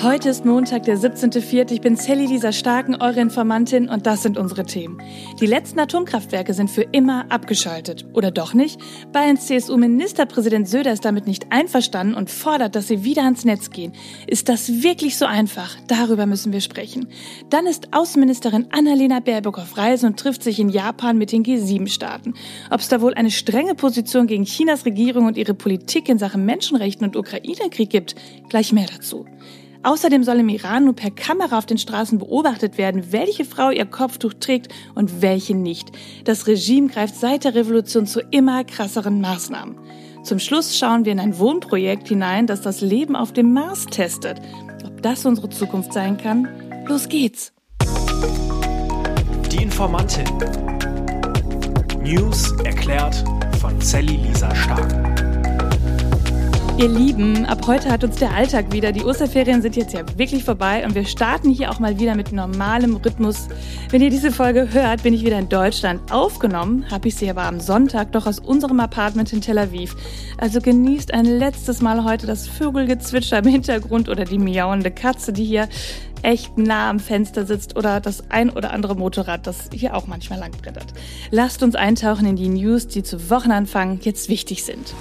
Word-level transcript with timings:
Heute 0.00 0.28
ist 0.28 0.44
Montag, 0.44 0.84
der 0.84 0.96
17.04. 0.96 1.72
Ich 1.72 1.80
bin 1.80 1.96
Sally 1.96 2.26
Lisa 2.26 2.52
Starken, 2.52 2.94
eure 3.02 3.20
Informantin 3.20 3.88
und 3.88 4.06
das 4.06 4.22
sind 4.22 4.38
unsere 4.38 4.64
Themen. 4.64 5.02
Die 5.40 5.46
letzten 5.46 5.80
Atomkraftwerke 5.80 6.54
sind 6.54 6.70
für 6.70 6.82
immer 6.82 7.26
abgeschaltet. 7.30 8.06
Oder 8.12 8.30
doch 8.30 8.54
nicht? 8.54 8.80
Bayerns 9.12 9.46
CSU-Ministerpräsident 9.46 10.68
Söder 10.68 10.92
ist 10.92 11.04
damit 11.04 11.26
nicht 11.26 11.50
einverstanden 11.50 12.14
und 12.14 12.30
fordert, 12.30 12.76
dass 12.76 12.86
sie 12.86 13.02
wieder 13.02 13.24
ans 13.24 13.44
Netz 13.44 13.70
gehen. 13.70 13.92
Ist 14.28 14.48
das 14.48 14.82
wirklich 14.82 15.18
so 15.18 15.26
einfach? 15.26 15.76
Darüber 15.88 16.26
müssen 16.26 16.52
wir 16.52 16.60
sprechen. 16.60 17.08
Dann 17.50 17.66
ist 17.66 17.92
Außenministerin 17.92 18.68
Annalena 18.70 19.18
Baerbock 19.18 19.58
auf 19.58 19.76
Reise 19.76 20.06
und 20.06 20.18
trifft 20.18 20.44
sich 20.44 20.60
in 20.60 20.68
Japan 20.68 21.18
mit 21.18 21.32
den 21.32 21.42
G7-Staaten. 21.42 22.34
Ob 22.70 22.80
es 22.80 22.88
da 22.88 23.00
wohl 23.00 23.14
eine 23.14 23.32
strenge 23.32 23.74
Position 23.74 24.28
gegen 24.28 24.44
Chinas 24.44 24.84
Regierung 24.84 25.26
und 25.26 25.36
ihre 25.36 25.54
Politik 25.54 26.08
in 26.08 26.18
Sachen 26.18 26.44
Menschenrechten 26.44 27.04
und 27.04 27.16
Ukraine-Krieg 27.16 27.90
gibt, 27.90 28.14
gleich 28.48 28.72
mehr 28.72 28.86
dazu. 28.94 29.26
Außerdem 29.88 30.22
soll 30.22 30.40
im 30.40 30.50
Iran 30.50 30.84
nur 30.84 30.94
per 30.94 31.10
Kamera 31.10 31.56
auf 31.56 31.64
den 31.64 31.78
Straßen 31.78 32.18
beobachtet 32.18 32.76
werden, 32.76 33.10
welche 33.10 33.46
Frau 33.46 33.70
ihr 33.70 33.86
Kopftuch 33.86 34.34
trägt 34.34 34.70
und 34.94 35.22
welche 35.22 35.54
nicht. 35.54 35.92
Das 36.24 36.46
Regime 36.46 36.88
greift 36.88 37.16
seit 37.16 37.44
der 37.44 37.54
Revolution 37.54 38.06
zu 38.06 38.20
immer 38.30 38.64
krasseren 38.64 39.22
Maßnahmen. 39.22 39.78
Zum 40.24 40.40
Schluss 40.40 40.76
schauen 40.76 41.06
wir 41.06 41.12
in 41.12 41.18
ein 41.18 41.38
Wohnprojekt 41.38 42.08
hinein, 42.08 42.46
das 42.46 42.60
das 42.60 42.82
Leben 42.82 43.16
auf 43.16 43.32
dem 43.32 43.54
Mars 43.54 43.86
testet. 43.86 44.42
Ob 44.84 45.00
das 45.00 45.24
unsere 45.24 45.48
Zukunft 45.48 45.94
sein 45.94 46.18
kann? 46.18 46.46
Los 46.86 47.08
geht's! 47.08 47.54
Die 49.50 49.62
Informantin. 49.62 50.26
News 52.02 52.52
erklärt 52.62 53.24
von 53.58 53.80
Sally 53.80 54.20
Stark. 54.27 54.27
Ihr 56.78 56.88
Lieben, 56.88 57.44
ab 57.44 57.66
heute 57.66 57.90
hat 57.90 58.04
uns 58.04 58.18
der 58.18 58.32
Alltag 58.32 58.72
wieder. 58.72 58.92
Die 58.92 59.04
Osterferien 59.04 59.62
sind 59.62 59.74
jetzt 59.74 59.94
ja 59.94 60.02
wirklich 60.16 60.44
vorbei 60.44 60.86
und 60.86 60.94
wir 60.94 61.04
starten 61.06 61.50
hier 61.50 61.72
auch 61.72 61.80
mal 61.80 61.98
wieder 61.98 62.14
mit 62.14 62.30
normalem 62.30 62.94
Rhythmus. 62.94 63.48
Wenn 63.90 64.00
ihr 64.00 64.10
diese 64.10 64.30
Folge 64.30 64.72
hört, 64.72 65.02
bin 65.02 65.12
ich 65.12 65.24
wieder 65.24 65.40
in 65.40 65.48
Deutschland. 65.48 66.12
Aufgenommen 66.12 66.88
habe 66.88 67.08
ich 67.08 67.16
sie 67.16 67.28
aber 67.28 67.42
am 67.42 67.58
Sonntag 67.58 68.12
doch 68.12 68.28
aus 68.28 68.38
unserem 68.38 68.78
Apartment 68.78 69.32
in 69.32 69.40
Tel 69.40 69.58
Aviv. 69.58 69.96
Also 70.36 70.60
genießt 70.60 71.12
ein 71.12 71.24
letztes 71.24 71.82
Mal 71.82 72.04
heute 72.04 72.28
das 72.28 72.46
Vögelgezwitscher 72.46 73.40
im 73.40 73.46
Hintergrund 73.46 74.08
oder 74.08 74.24
die 74.24 74.38
miauende 74.38 74.92
Katze, 74.92 75.32
die 75.32 75.46
hier 75.46 75.68
echt 76.22 76.58
nah 76.58 76.90
am 76.90 77.00
Fenster 77.00 77.44
sitzt 77.44 77.76
oder 77.76 77.98
das 77.98 78.30
ein 78.30 78.50
oder 78.50 78.72
andere 78.72 78.94
Motorrad, 78.94 79.48
das 79.48 79.68
hier 79.74 79.96
auch 79.96 80.06
manchmal 80.06 80.38
langbrettert. 80.38 80.94
Lasst 81.32 81.64
uns 81.64 81.74
eintauchen 81.74 82.24
in 82.24 82.36
die 82.36 82.48
News, 82.48 82.86
die 82.86 83.02
zu 83.02 83.30
Wochenanfang 83.30 83.98
jetzt 84.02 84.28
wichtig 84.28 84.62
sind. 84.62 84.94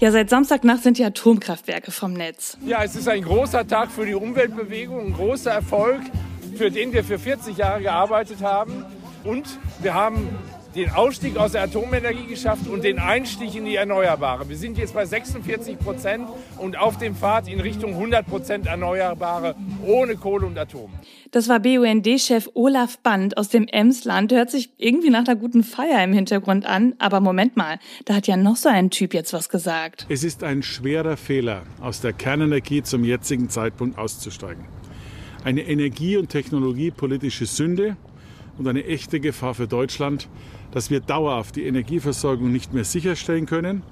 Ja, 0.00 0.10
seit 0.10 0.30
Samstagnacht 0.30 0.82
sind 0.82 0.96
die 0.96 1.04
Atomkraftwerke 1.04 1.90
vom 1.90 2.14
Netz. 2.14 2.56
Ja, 2.64 2.82
es 2.82 2.96
ist 2.96 3.06
ein 3.06 3.20
großer 3.20 3.68
Tag 3.68 3.90
für 3.90 4.06
die 4.06 4.14
Umweltbewegung, 4.14 5.08
ein 5.08 5.12
großer 5.12 5.50
Erfolg, 5.50 6.00
für 6.56 6.70
den 6.70 6.94
wir 6.94 7.04
für 7.04 7.18
40 7.18 7.58
Jahre 7.58 7.82
gearbeitet 7.82 8.40
haben. 8.40 8.86
Und 9.24 9.58
wir 9.82 9.92
haben 9.92 10.26
den 10.74 10.90
Ausstieg 10.90 11.36
aus 11.36 11.52
der 11.52 11.62
Atomenergie 11.62 12.26
geschafft 12.26 12.68
und 12.68 12.84
den 12.84 12.98
Einstieg 12.98 13.54
in 13.54 13.64
die 13.64 13.74
Erneuerbare. 13.74 14.48
Wir 14.48 14.56
sind 14.56 14.78
jetzt 14.78 14.94
bei 14.94 15.04
46 15.04 15.78
Prozent 15.78 16.28
und 16.58 16.78
auf 16.78 16.98
dem 16.98 17.16
Pfad 17.16 17.48
in 17.48 17.60
Richtung 17.60 17.90
100 17.94 18.26
Prozent 18.26 18.66
Erneuerbare 18.66 19.56
ohne 19.84 20.16
Kohle 20.16 20.46
und 20.46 20.56
Atom. 20.58 20.90
Das 21.32 21.48
war 21.48 21.60
BUND-Chef 21.60 22.48
Olaf 22.54 22.98
Band 22.98 23.36
aus 23.36 23.48
dem 23.48 23.66
Emsland. 23.66 24.32
Hört 24.32 24.50
sich 24.50 24.70
irgendwie 24.78 25.10
nach 25.10 25.26
einer 25.26 25.36
guten 25.36 25.64
Feier 25.64 26.02
im 26.04 26.12
Hintergrund 26.12 26.66
an. 26.66 26.94
Aber 26.98 27.20
Moment 27.20 27.56
mal, 27.56 27.78
da 28.04 28.14
hat 28.14 28.26
ja 28.26 28.36
noch 28.36 28.56
so 28.56 28.68
ein 28.68 28.90
Typ 28.90 29.14
jetzt 29.14 29.32
was 29.32 29.48
gesagt. 29.48 30.06
Es 30.08 30.24
ist 30.24 30.44
ein 30.44 30.62
schwerer 30.62 31.16
Fehler, 31.16 31.62
aus 31.80 32.00
der 32.00 32.12
Kernenergie 32.12 32.82
zum 32.82 33.04
jetzigen 33.04 33.48
Zeitpunkt 33.48 33.98
auszusteigen. 33.98 34.64
Eine 35.44 35.62
energie- 35.62 36.16
und 36.16 36.28
technologiepolitische 36.28 37.46
Sünde 37.46 37.96
und 38.58 38.68
eine 38.68 38.84
echte 38.84 39.20
Gefahr 39.20 39.54
für 39.54 39.66
Deutschland, 39.66 40.28
dass 40.72 40.90
wir 40.90 41.00
dauerhaft 41.00 41.56
die 41.56 41.64
Energieversorgung 41.64 42.52
nicht 42.52 42.72
mehr 42.72 42.84
sicherstellen 42.84 43.46
können, 43.46 43.82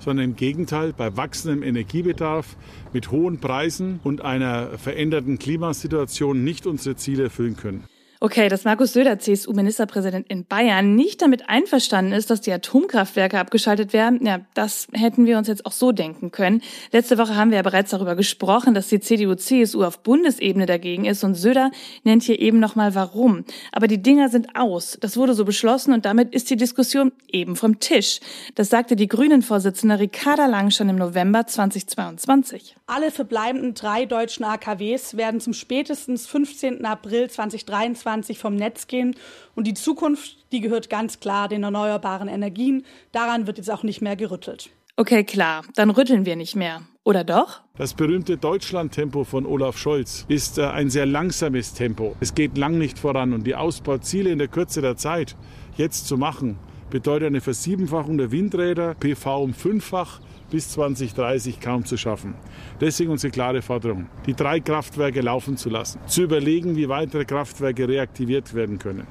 sondern 0.00 0.24
im 0.24 0.36
Gegenteil 0.36 0.92
bei 0.92 1.16
wachsendem 1.16 1.62
Energiebedarf 1.62 2.56
mit 2.92 3.10
hohen 3.10 3.38
Preisen 3.38 4.00
und 4.02 4.20
einer 4.20 4.78
veränderten 4.78 5.38
Klimasituation 5.38 6.44
nicht 6.44 6.66
unsere 6.66 6.96
Ziele 6.96 7.24
erfüllen 7.24 7.56
können. 7.56 7.84
Okay, 8.24 8.48
dass 8.48 8.64
Markus 8.64 8.94
Söder, 8.94 9.18
CSU-Ministerpräsident 9.18 10.30
in 10.30 10.46
Bayern, 10.46 10.94
nicht 10.94 11.20
damit 11.20 11.50
einverstanden 11.50 12.12
ist, 12.12 12.30
dass 12.30 12.40
die 12.40 12.52
Atomkraftwerke 12.52 13.38
abgeschaltet 13.38 13.92
werden, 13.92 14.24
ja, 14.24 14.40
das 14.54 14.88
hätten 14.94 15.26
wir 15.26 15.36
uns 15.36 15.46
jetzt 15.46 15.66
auch 15.66 15.72
so 15.72 15.92
denken 15.92 16.30
können. 16.30 16.62
Letzte 16.90 17.18
Woche 17.18 17.36
haben 17.36 17.50
wir 17.50 17.58
ja 17.58 17.62
bereits 17.62 17.90
darüber 17.90 18.16
gesprochen, 18.16 18.72
dass 18.72 18.88
die 18.88 18.98
CDU-CSU 18.98 19.84
auf 19.84 19.98
Bundesebene 19.98 20.64
dagegen 20.64 21.04
ist 21.04 21.22
und 21.22 21.34
Söder 21.34 21.70
nennt 22.04 22.22
hier 22.22 22.38
eben 22.38 22.60
nochmal 22.60 22.94
warum. 22.94 23.44
Aber 23.72 23.88
die 23.88 24.00
Dinger 24.00 24.30
sind 24.30 24.56
aus. 24.56 24.96
Das 25.02 25.18
wurde 25.18 25.34
so 25.34 25.44
beschlossen 25.44 25.92
und 25.92 26.06
damit 26.06 26.34
ist 26.34 26.48
die 26.48 26.56
Diskussion 26.56 27.12
eben 27.30 27.56
vom 27.56 27.78
Tisch. 27.78 28.20
Das 28.54 28.70
sagte 28.70 28.96
die 28.96 29.06
Grünen-Vorsitzende 29.06 29.98
Ricarda 29.98 30.46
Lang 30.46 30.70
schon 30.70 30.88
im 30.88 30.96
November 30.96 31.46
2022. 31.46 32.74
Alle 32.86 33.10
verbleibenden 33.10 33.74
drei 33.74 34.06
deutschen 34.06 34.44
AKWs 34.46 35.18
werden 35.18 35.40
zum 35.40 35.52
spätestens 35.52 36.26
15. 36.26 36.86
April 36.86 37.28
2023 37.28 38.13
2020 38.14 38.38
vom 38.38 38.56
Netz 38.56 38.86
gehen. 38.86 39.14
Und 39.54 39.66
die 39.66 39.74
Zukunft, 39.74 40.36
die 40.52 40.60
gehört 40.60 40.90
ganz 40.90 41.20
klar 41.20 41.48
den 41.48 41.62
erneuerbaren 41.62 42.28
Energien. 42.28 42.84
Daran 43.12 43.46
wird 43.46 43.58
jetzt 43.58 43.70
auch 43.70 43.82
nicht 43.82 44.00
mehr 44.00 44.16
gerüttelt. 44.16 44.70
Okay, 44.96 45.24
klar, 45.24 45.64
dann 45.74 45.90
rütteln 45.90 46.24
wir 46.24 46.36
nicht 46.36 46.54
mehr. 46.54 46.82
Oder 47.02 47.24
doch? 47.24 47.62
Das 47.76 47.94
berühmte 47.94 48.36
Deutschland-Tempo 48.36 49.24
von 49.24 49.44
Olaf 49.44 49.76
Scholz 49.76 50.24
ist 50.28 50.58
äh, 50.58 50.66
ein 50.66 50.88
sehr 50.88 51.04
langsames 51.04 51.74
Tempo. 51.74 52.14
Es 52.20 52.34
geht 52.34 52.56
lang 52.56 52.78
nicht 52.78 52.98
voran 52.98 53.32
und 53.32 53.44
die 53.44 53.56
Ausbauziele 53.56 54.30
in 54.30 54.38
der 54.38 54.48
Kürze 54.48 54.80
der 54.80 54.96
Zeit 54.96 55.36
jetzt 55.76 56.06
zu 56.06 56.16
machen, 56.16 56.58
bedeutet 56.90 57.26
eine 57.26 57.40
Versiebenfachung 57.40 58.16
der 58.18 58.30
Windräder, 58.30 58.94
PV 58.94 59.42
um 59.42 59.52
fünffach 59.52 60.20
bis 60.50 60.70
2030 60.70 61.60
kaum 61.60 61.84
zu 61.84 61.96
schaffen. 61.96 62.34
Deswegen 62.80 63.10
unsere 63.10 63.30
klare 63.30 63.62
Forderung, 63.62 64.06
die 64.26 64.34
drei 64.34 64.60
Kraftwerke 64.60 65.20
laufen 65.20 65.56
zu 65.56 65.70
lassen, 65.70 66.00
zu 66.06 66.22
überlegen, 66.22 66.76
wie 66.76 66.88
weitere 66.88 67.24
Kraftwerke 67.24 67.88
reaktiviert 67.88 68.54
werden 68.54 68.78
können. 68.78 69.06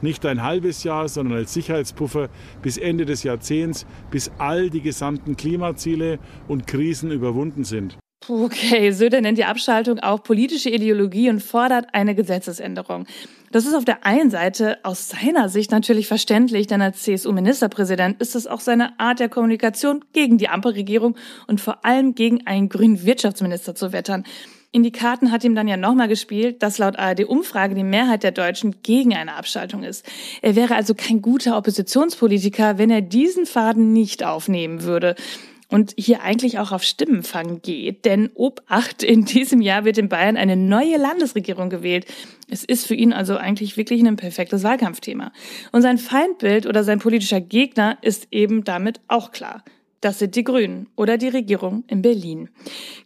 Nicht 0.00 0.24
ein 0.26 0.42
halbes 0.42 0.84
Jahr, 0.84 1.08
sondern 1.08 1.38
als 1.38 1.52
Sicherheitspuffer 1.54 2.28
bis 2.62 2.78
Ende 2.78 3.04
des 3.04 3.24
Jahrzehnts, 3.24 3.84
bis 4.10 4.30
all 4.38 4.70
die 4.70 4.80
gesamten 4.80 5.36
Klimaziele 5.36 6.18
und 6.46 6.66
Krisen 6.66 7.10
überwunden 7.10 7.64
sind. 7.64 7.98
Okay, 8.28 8.90
Söder 8.90 9.22
nennt 9.22 9.38
die 9.38 9.46
Abschaltung 9.46 10.00
auch 10.00 10.22
politische 10.22 10.68
Ideologie 10.68 11.30
und 11.30 11.40
fordert 11.40 11.86
eine 11.94 12.14
Gesetzesänderung. 12.14 13.06
Das 13.52 13.64
ist 13.64 13.74
auf 13.74 13.86
der 13.86 14.04
einen 14.04 14.30
Seite 14.30 14.78
aus 14.82 15.08
seiner 15.08 15.48
Sicht 15.48 15.70
natürlich 15.70 16.06
verständlich, 16.08 16.66
denn 16.66 16.82
als 16.82 17.02
CSU-Ministerpräsident 17.04 18.20
ist 18.20 18.36
es 18.36 18.46
auch 18.46 18.60
seine 18.60 19.00
Art 19.00 19.20
der 19.20 19.30
Kommunikation 19.30 20.04
gegen 20.12 20.36
die 20.36 20.50
Ampelregierung 20.50 21.16
und 21.46 21.62
vor 21.62 21.86
allem 21.86 22.14
gegen 22.14 22.46
einen 22.46 22.68
grünen 22.68 23.06
Wirtschaftsminister 23.06 23.74
zu 23.74 23.92
wettern. 23.92 24.24
In 24.72 24.82
die 24.82 24.92
Karten 24.92 25.32
hat 25.32 25.44
ihm 25.44 25.54
dann 25.54 25.66
ja 25.66 25.78
nochmal 25.78 26.08
gespielt, 26.08 26.62
dass 26.62 26.76
laut 26.76 26.98
ARD-Umfrage 26.98 27.74
die 27.74 27.84
Mehrheit 27.84 28.22
der 28.22 28.32
Deutschen 28.32 28.82
gegen 28.82 29.14
eine 29.14 29.36
Abschaltung 29.36 29.82
ist. 29.82 30.04
Er 30.42 30.54
wäre 30.54 30.74
also 30.74 30.94
kein 30.94 31.22
guter 31.22 31.56
Oppositionspolitiker, 31.56 32.76
wenn 32.76 32.90
er 32.90 33.00
diesen 33.00 33.46
Faden 33.46 33.94
nicht 33.94 34.22
aufnehmen 34.22 34.82
würde 34.82 35.14
und 35.68 35.94
hier 35.96 36.22
eigentlich 36.22 36.58
auch 36.58 36.72
auf 36.72 36.82
Stimmenfang 36.82 37.60
geht. 37.60 38.04
Denn 38.04 38.30
Obacht, 38.34 39.02
in 39.02 39.24
diesem 39.24 39.60
Jahr 39.60 39.84
wird 39.84 39.98
in 39.98 40.08
Bayern 40.08 40.36
eine 40.36 40.56
neue 40.56 40.96
Landesregierung 40.96 41.68
gewählt. 41.70 42.06
Es 42.50 42.64
ist 42.64 42.86
für 42.86 42.94
ihn 42.94 43.12
also 43.12 43.36
eigentlich 43.36 43.76
wirklich 43.76 44.04
ein 44.04 44.16
perfektes 44.16 44.62
Wahlkampfthema. 44.62 45.32
Und 45.72 45.82
sein 45.82 45.98
Feindbild 45.98 46.66
oder 46.66 46.84
sein 46.84 46.98
politischer 46.98 47.40
Gegner 47.40 47.98
ist 48.00 48.28
eben 48.30 48.64
damit 48.64 49.00
auch 49.08 49.30
klar. 49.30 49.62
Das 50.00 50.20
sind 50.20 50.36
die 50.36 50.44
Grünen 50.44 50.86
oder 50.94 51.18
die 51.18 51.28
Regierung 51.28 51.82
in 51.88 52.02
Berlin. 52.02 52.50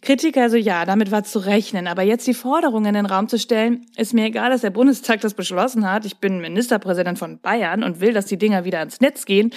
Kritik 0.03 0.37
also 0.37 0.59
ja, 0.59 0.85
damit 0.85 1.11
war 1.11 1.25
zu 1.25 1.39
rechnen. 1.39 1.87
Aber 1.87 2.03
jetzt 2.03 2.27
die 2.27 2.35
Forderung 2.35 2.85
in 2.85 2.93
den 2.93 3.07
Raum 3.07 3.29
zu 3.29 3.39
stellen, 3.39 3.87
ist 3.97 4.13
mir 4.13 4.27
egal, 4.27 4.51
dass 4.51 4.61
der 4.61 4.71
Bundestag 4.71 5.23
das 5.23 5.33
beschlossen 5.33 5.91
hat. 5.91 6.05
Ich 6.05 6.19
bin 6.19 6.43
Ministerpräsident 6.43 7.19
von 7.19 7.39
Bayern 7.39 7.83
und 7.83 8.01
will, 8.01 8.13
dass 8.13 8.27
die 8.27 8.37
Dinger 8.37 8.67
wieder 8.67 8.81
ans 8.81 9.01
Netz 9.01 9.25
gehen. 9.25 9.53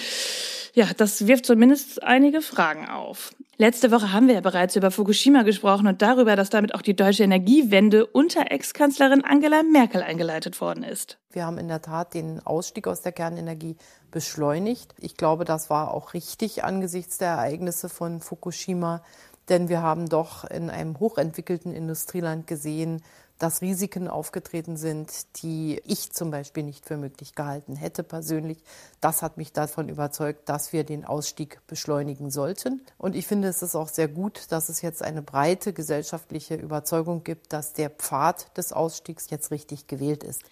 Ja, 0.76 0.88
das 0.94 1.26
wirft 1.26 1.46
zumindest 1.46 2.02
einige 2.02 2.42
Fragen 2.42 2.86
auf. 2.86 3.34
Letzte 3.56 3.90
Woche 3.90 4.12
haben 4.12 4.26
wir 4.28 4.34
ja 4.34 4.42
bereits 4.42 4.76
über 4.76 4.90
Fukushima 4.90 5.40
gesprochen 5.40 5.86
und 5.86 6.02
darüber, 6.02 6.36
dass 6.36 6.50
damit 6.50 6.74
auch 6.74 6.82
die 6.82 6.94
deutsche 6.94 7.22
Energiewende 7.22 8.04
unter 8.04 8.50
Ex-Kanzlerin 8.50 9.24
Angela 9.24 9.62
Merkel 9.62 10.02
eingeleitet 10.02 10.60
worden 10.60 10.84
ist. 10.84 11.16
Wir 11.30 11.46
haben 11.46 11.56
in 11.56 11.68
der 11.68 11.80
Tat 11.80 12.12
den 12.12 12.44
Ausstieg 12.44 12.88
aus 12.88 13.00
der 13.00 13.12
Kernenergie 13.12 13.76
beschleunigt. 14.10 14.94
Ich 15.00 15.16
glaube, 15.16 15.46
das 15.46 15.70
war 15.70 15.94
auch 15.94 16.12
richtig 16.12 16.62
angesichts 16.62 17.16
der 17.16 17.30
Ereignisse 17.30 17.88
von 17.88 18.20
Fukushima, 18.20 19.02
denn 19.48 19.70
wir 19.70 19.80
haben 19.80 20.10
doch 20.10 20.44
in 20.44 20.68
einem 20.68 21.00
hochentwickelten 21.00 21.72
Industrieland 21.72 22.46
gesehen, 22.46 23.02
dass 23.38 23.60
Risiken 23.60 24.08
aufgetreten 24.08 24.76
sind, 24.76 25.10
die 25.42 25.80
ich 25.84 26.12
zum 26.12 26.30
Beispiel 26.30 26.62
nicht 26.62 26.86
für 26.86 26.96
möglich 26.96 27.34
gehalten 27.34 27.76
hätte 27.76 28.02
persönlich. 28.02 28.58
Das 29.00 29.22
hat 29.22 29.36
mich 29.36 29.52
davon 29.52 29.88
überzeugt, 29.88 30.48
dass 30.48 30.72
wir 30.72 30.84
den 30.84 31.04
Ausstieg 31.04 31.60
beschleunigen 31.66 32.30
sollten. 32.30 32.80
Und 32.98 33.14
ich 33.14 33.26
finde, 33.26 33.48
es 33.48 33.62
ist 33.62 33.74
auch 33.74 33.88
sehr 33.88 34.08
gut, 34.08 34.46
dass 34.50 34.68
es 34.68 34.82
jetzt 34.82 35.02
eine 35.02 35.22
breite 35.22 35.72
gesellschaftliche 35.72 36.54
Überzeugung 36.54 37.24
gibt, 37.24 37.52
dass 37.52 37.72
der 37.72 37.90
Pfad 37.90 38.56
des 38.56 38.72
Ausstiegs 38.72 39.28
jetzt 39.30 39.50
richtig 39.50 39.86
gewählt 39.86 40.24
ist. 40.24 40.42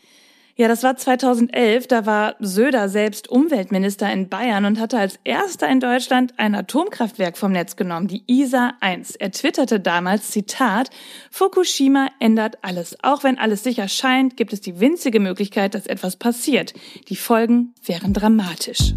Ja, 0.57 0.69
das 0.69 0.85
war 0.85 0.97
2011. 0.97 1.89
Da 1.89 2.07
war 2.07 2.37
Söder 2.39 2.89
selbst 2.89 3.29
Umweltminister 3.29 4.13
in 4.13 4.29
Bayern 4.29 4.65
und 4.67 4.79
hatte 4.79 4.99
als 4.99 5.19
erster 5.25 5.69
in 5.69 5.81
Deutschland 5.81 6.35
ein 6.37 6.55
Atomkraftwerk 6.55 7.37
vom 7.37 7.51
Netz 7.51 7.75
genommen, 7.75 8.07
die 8.07 8.23
ISA 8.29 8.75
1. 8.81 9.17
Er 9.17 9.33
twitterte 9.33 9.81
damals, 9.81 10.31
Zitat, 10.31 10.91
Fukushima 11.33 12.09
ändert 12.21 12.59
alles. 12.63 12.97
Auch 13.03 13.25
wenn 13.25 13.39
alles 13.39 13.65
sicher 13.65 13.89
scheint, 13.89 14.37
gibt 14.37 14.53
es 14.53 14.61
die 14.61 14.79
winzige 14.79 15.19
Möglichkeit, 15.19 15.75
dass 15.75 15.87
etwas 15.87 16.17
passiert. 16.17 16.73
Die 17.09 17.17
Folgen 17.17 17.75
wären 17.85 18.13
dramatisch. 18.13 18.95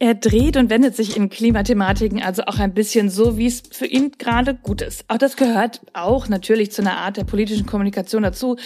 Er 0.00 0.14
dreht 0.14 0.56
und 0.56 0.70
wendet 0.70 0.94
sich 0.94 1.16
in 1.16 1.28
Klimathematiken 1.28 2.22
also 2.22 2.44
auch 2.44 2.60
ein 2.60 2.72
bisschen 2.72 3.10
so, 3.10 3.36
wie 3.36 3.46
es 3.46 3.64
für 3.68 3.86
ihn 3.86 4.12
gerade 4.16 4.54
gut 4.54 4.80
ist. 4.80 5.04
Auch 5.08 5.18
das 5.18 5.36
gehört 5.36 5.80
auch 5.92 6.28
natürlich 6.28 6.70
zu 6.70 6.82
einer 6.82 6.98
Art 6.98 7.16
der 7.16 7.24
politischen 7.24 7.66
Kommunikation 7.66 8.22
dazu. 8.22 8.56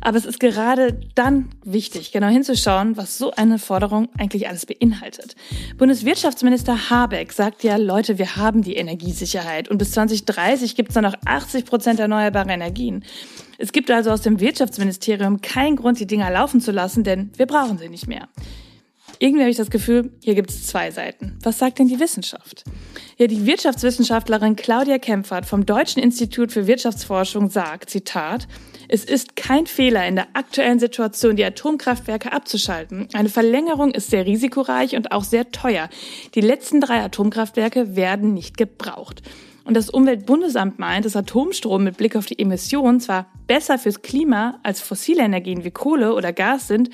Aber 0.00 0.18
es 0.18 0.26
ist 0.26 0.40
gerade 0.40 0.98
dann 1.14 1.50
wichtig, 1.64 2.10
genau 2.10 2.26
hinzuschauen, 2.26 2.96
was 2.96 3.16
so 3.16 3.30
eine 3.30 3.60
Forderung 3.60 4.08
eigentlich 4.18 4.48
alles 4.48 4.66
beinhaltet. 4.66 5.36
Bundeswirtschaftsminister 5.78 6.90
Habeck 6.90 7.32
sagt 7.32 7.62
ja, 7.62 7.76
Leute, 7.76 8.18
wir 8.18 8.34
haben 8.34 8.62
die 8.62 8.74
Energiesicherheit 8.74 9.68
und 9.68 9.78
bis 9.78 9.92
2030 9.92 10.74
gibt 10.74 10.88
es 10.88 10.94
dann 10.96 11.04
noch 11.04 11.14
80 11.24 11.64
Prozent 11.64 12.00
erneuerbare 12.00 12.50
Energien. 12.50 13.04
Es 13.56 13.70
gibt 13.70 13.88
also 13.92 14.10
aus 14.10 14.22
dem 14.22 14.40
Wirtschaftsministerium 14.40 15.42
keinen 15.42 15.76
Grund, 15.76 16.00
die 16.00 16.08
Dinger 16.08 16.28
laufen 16.32 16.60
zu 16.60 16.72
lassen, 16.72 17.04
denn 17.04 17.30
wir 17.36 17.46
brauchen 17.46 17.78
sie 17.78 17.88
nicht 17.88 18.08
mehr. 18.08 18.26
Irgendwie 19.22 19.42
habe 19.42 19.52
ich 19.52 19.56
das 19.56 19.70
Gefühl, 19.70 20.10
hier 20.20 20.34
gibt 20.34 20.50
es 20.50 20.66
zwei 20.66 20.90
Seiten. 20.90 21.38
Was 21.44 21.60
sagt 21.60 21.78
denn 21.78 21.86
die 21.86 22.00
Wissenschaft? 22.00 22.64
Ja, 23.18 23.28
die 23.28 23.46
Wirtschaftswissenschaftlerin 23.46 24.56
Claudia 24.56 24.98
Kempfert 24.98 25.46
vom 25.46 25.64
Deutschen 25.64 26.02
Institut 26.02 26.50
für 26.50 26.66
Wirtschaftsforschung 26.66 27.48
sagt, 27.48 27.88
Zitat, 27.88 28.48
es 28.88 29.04
ist 29.04 29.36
kein 29.36 29.66
Fehler 29.66 30.08
in 30.08 30.16
der 30.16 30.26
aktuellen 30.32 30.80
Situation, 30.80 31.36
die 31.36 31.44
Atomkraftwerke 31.44 32.32
abzuschalten. 32.32 33.06
Eine 33.12 33.28
Verlängerung 33.28 33.92
ist 33.92 34.10
sehr 34.10 34.26
risikoreich 34.26 34.96
und 34.96 35.12
auch 35.12 35.22
sehr 35.22 35.52
teuer. 35.52 35.88
Die 36.34 36.40
letzten 36.40 36.80
drei 36.80 37.00
Atomkraftwerke 37.04 37.94
werden 37.94 38.34
nicht 38.34 38.56
gebraucht. 38.56 39.22
Und 39.64 39.76
das 39.76 39.90
Umweltbundesamt 39.90 40.78
meint, 40.78 41.04
dass 41.04 41.14
Atomstrom 41.16 41.84
mit 41.84 41.96
Blick 41.96 42.16
auf 42.16 42.26
die 42.26 42.38
Emissionen 42.38 43.00
zwar 43.00 43.26
besser 43.46 43.78
fürs 43.78 44.02
Klima 44.02 44.58
als 44.62 44.80
fossile 44.80 45.22
Energien 45.22 45.64
wie 45.64 45.70
Kohle 45.70 46.14
oder 46.14 46.32
Gas 46.32 46.68
sind, 46.68 46.90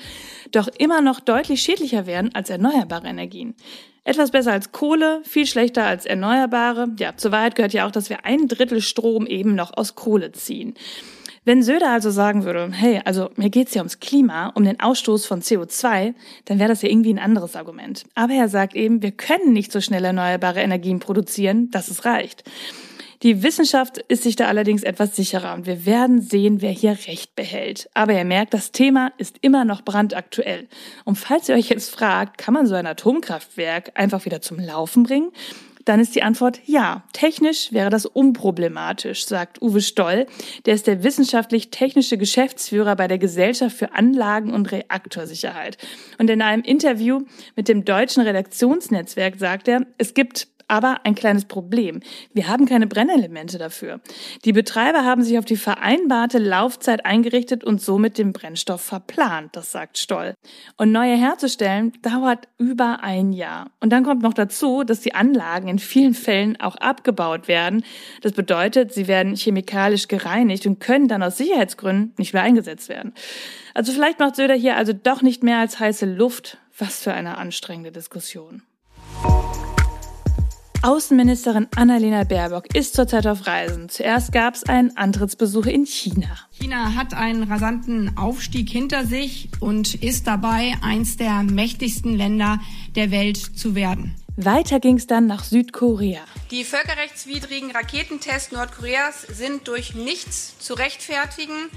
doch 0.51 0.67
immer 0.77 1.01
noch 1.01 1.19
deutlich 1.19 1.61
schädlicher 1.61 2.05
werden 2.05 2.33
als 2.33 2.49
erneuerbare 2.49 3.07
Energien. 3.07 3.55
Etwas 4.03 4.31
besser 4.31 4.53
als 4.53 4.71
Kohle, 4.71 5.21
viel 5.23 5.45
schlechter 5.45 5.85
als 5.85 6.05
Erneuerbare. 6.05 6.87
Ja, 6.97 7.15
zur 7.15 7.31
Wahrheit 7.31 7.55
gehört 7.55 7.73
ja 7.73 7.85
auch, 7.85 7.91
dass 7.91 8.09
wir 8.09 8.25
ein 8.25 8.47
Drittel 8.47 8.81
Strom 8.81 9.25
eben 9.27 9.55
noch 9.55 9.75
aus 9.75 9.95
Kohle 9.95 10.31
ziehen. 10.31 10.73
Wenn 11.45 11.63
Söder 11.63 11.91
also 11.91 12.11
sagen 12.11 12.43
würde, 12.43 12.69
hey, 12.71 13.01
also 13.05 13.29
mir 13.35 13.49
geht's 13.49 13.73
ja 13.73 13.81
ums 13.81 13.99
Klima, 13.99 14.49
um 14.55 14.63
den 14.63 14.79
Ausstoß 14.79 15.25
von 15.25 15.41
CO2, 15.41 16.13
dann 16.45 16.59
wäre 16.59 16.69
das 16.69 16.81
ja 16.81 16.89
irgendwie 16.89 17.13
ein 17.13 17.19
anderes 17.19 17.55
Argument. 17.55 18.03
Aber 18.15 18.33
er 18.33 18.49
sagt 18.49 18.75
eben, 18.75 19.01
wir 19.01 19.11
können 19.11 19.53
nicht 19.53 19.71
so 19.71 19.81
schnell 19.81 20.05
erneuerbare 20.05 20.61
Energien 20.61 20.99
produzieren, 20.99 21.71
dass 21.71 21.89
es 21.89 22.05
reicht. 22.05 22.43
Die 23.21 23.43
Wissenschaft 23.43 23.97
ist 23.97 24.23
sich 24.23 24.37
da 24.37 24.47
allerdings 24.47 24.83
etwas 24.83 25.13
sicherer 25.13 25.53
und 25.53 25.65
wir 25.65 25.85
werden 25.85 26.21
sehen, 26.21 26.61
wer 26.61 26.71
hier 26.71 26.97
Recht 27.05 27.35
behält. 27.35 27.89
Aber 27.93 28.13
ihr 28.13 28.23
merkt, 28.23 28.53
das 28.53 28.71
Thema 28.71 29.11
ist 29.17 29.39
immer 29.41 29.65
noch 29.65 29.81
brandaktuell. 29.81 30.69
Und 31.03 31.17
falls 31.17 31.49
ihr 31.49 31.55
euch 31.55 31.67
jetzt 31.67 31.93
fragt, 31.93 32.37
kann 32.37 32.53
man 32.53 32.65
so 32.65 32.75
ein 32.75 32.87
Atomkraftwerk 32.87 33.91
einfach 33.95 34.23
wieder 34.23 34.41
zum 34.41 34.57
Laufen 34.57 35.03
bringen? 35.03 35.31
Dann 35.89 35.99
ist 35.99 36.13
die 36.13 36.21
Antwort 36.21 36.61
ja. 36.67 37.01
Technisch 37.13 37.73
wäre 37.73 37.89
das 37.89 38.05
unproblematisch, 38.05 39.25
sagt 39.25 39.59
Uwe 39.59 39.81
Stoll. 39.81 40.27
Der 40.67 40.75
ist 40.75 40.85
der 40.85 41.03
wissenschaftlich-technische 41.03 42.19
Geschäftsführer 42.19 42.95
bei 42.95 43.07
der 43.07 43.17
Gesellschaft 43.17 43.75
für 43.75 43.95
Anlagen- 43.95 44.53
und 44.53 44.71
Reaktorsicherheit. 44.71 45.79
Und 46.19 46.29
in 46.29 46.43
einem 46.43 46.61
Interview 46.61 47.21
mit 47.55 47.67
dem 47.67 47.85
deutschen 47.85 48.21
Redaktionsnetzwerk 48.21 49.37
sagt 49.37 49.67
er, 49.67 49.87
es 49.97 50.13
gibt 50.13 50.47
aber 50.69 51.01
ein 51.03 51.15
kleines 51.15 51.45
Problem. 51.45 51.99
Wir 52.33 52.47
haben 52.47 52.65
keine 52.65 52.87
Brennelemente 52.87 53.57
dafür. 53.57 53.99
Die 54.45 54.53
Betreiber 54.53 55.03
haben 55.03 55.23
sich 55.23 55.37
auf 55.37 55.45
die 55.45 55.57
vereinbarte 55.57 56.37
Laufzeit 56.37 57.05
eingerichtet 57.05 57.63
und 57.63 57.81
somit 57.81 58.17
den 58.17 58.31
Brennstoff 58.31 58.81
verplant, 58.81 59.55
das 59.55 59.71
sagt 59.71 59.97
Stoll. 59.97 60.35
Und 60.77 60.91
neue 60.91 61.15
herzustellen 61.15 61.93
dauert 62.01 62.47
über 62.57 63.03
ein 63.03 63.33
Jahr. 63.33 63.71
Und 63.79 63.91
dann 63.91 64.03
kommt 64.03 64.21
noch 64.21 64.33
dazu, 64.33 64.83
dass 64.83 65.01
die 65.01 65.15
Anlagen 65.15 65.67
in 65.67 65.79
vielen 65.79 66.13
Fällen 66.13 66.59
auch 66.61 66.75
abgebaut 66.75 67.47
werden. 67.47 67.83
Das 68.21 68.33
bedeutet, 68.33 68.93
sie 68.93 69.07
werden 69.07 69.35
chemikalisch 69.35 70.07
gereinigt 70.07 70.65
und 70.65 70.79
können 70.79 71.07
dann 71.07 71.23
aus 71.23 71.37
Sicherheitsgründen 71.37 72.13
nicht 72.17 72.33
mehr 72.33 72.43
eingesetzt 72.43 72.89
werden. 72.89 73.13
Also 73.73 73.91
vielleicht 73.91 74.19
macht 74.19 74.35
Söder 74.35 74.55
hier 74.55 74.75
also 74.77 74.93
doch 74.93 75.21
nicht 75.21 75.43
mehr 75.43 75.59
als 75.59 75.79
heiße 75.79 76.05
Luft. 76.05 76.57
Was 76.77 77.03
für 77.03 77.13
eine 77.13 77.37
anstrengende 77.37 77.91
Diskussion. 77.91 78.63
Außenministerin 80.81 81.67
Annalena 81.75 82.23
Baerbock 82.23 82.73
ist 82.73 82.95
zurzeit 82.95 83.27
auf 83.27 83.47
Reisen. 83.47 83.89
Zuerst 83.89 84.31
gab 84.31 84.55
es 84.55 84.63
einen 84.63 84.95
Antrittsbesuch 84.95 85.65
in 85.65 85.85
China. 85.85 86.37
China 86.51 86.95
hat 86.95 87.13
einen 87.13 87.43
rasanten 87.43 88.17
Aufstieg 88.17 88.69
hinter 88.69 89.05
sich 89.05 89.49
und 89.59 89.95
ist 89.95 90.25
dabei, 90.25 90.73
eins 90.81 91.17
der 91.17 91.43
mächtigsten 91.43 92.15
Länder 92.15 92.59
der 92.95 93.11
Welt 93.11 93.35
zu 93.35 93.75
werden. 93.75 94.15
Weiter 94.37 94.79
ging 94.79 94.95
es 94.95 95.05
dann 95.05 95.27
nach 95.27 95.43
Südkorea. 95.43 96.21
Die 96.49 96.63
völkerrechtswidrigen 96.63 97.71
Raketentests 97.71 98.53
Nordkoreas 98.53 99.23
sind 99.23 99.67
durch 99.67 99.95
nichts 99.95 100.57
zu 100.59 100.75
rechtfertigen 100.75 101.69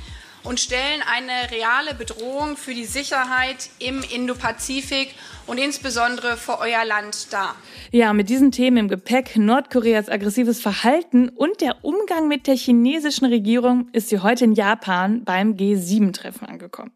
und 0.45 0.61
stellen 0.61 1.03
eine 1.07 1.51
reale 1.51 1.95
Bedrohung 1.95 2.57
für 2.57 2.75
die 2.75 2.85
Sicherheit 2.85 3.71
im 3.79 4.03
Indopazifik 4.03 5.15
und 5.47 5.59
insbesondere 5.59 6.37
für 6.37 6.59
euer 6.59 6.85
Land 6.85 7.33
dar. 7.33 7.57
Ja, 7.91 8.13
mit 8.13 8.29
diesen 8.29 8.53
Themen 8.53 8.77
im 8.77 8.89
Gepäck, 8.89 9.37
Nordkoreas 9.37 10.09
aggressives 10.09 10.61
Verhalten 10.61 11.29
und 11.29 11.61
der 11.61 11.85
Umgang 11.85 12.29
mit 12.29 12.47
der 12.47 12.57
chinesischen 12.57 13.27
Regierung 13.27 13.89
ist 13.93 14.09
sie 14.09 14.21
heute 14.21 14.45
in 14.45 14.55
Japan 14.55 15.25
beim 15.25 15.55
G7-Treffen 15.57 16.47
angekommen. 16.47 16.93